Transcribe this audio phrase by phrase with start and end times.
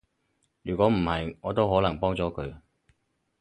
[0.63, 2.55] 如果唔係，我都可能幫咗佢